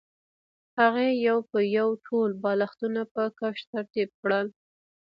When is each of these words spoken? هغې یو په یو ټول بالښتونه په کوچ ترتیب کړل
هغې 0.79 1.09
یو 1.27 1.37
په 1.51 1.59
یو 1.77 1.89
ټول 2.05 2.29
بالښتونه 2.43 3.01
په 3.13 3.23
کوچ 3.39 3.57
ترتیب 3.71 4.09
کړل 4.21 4.47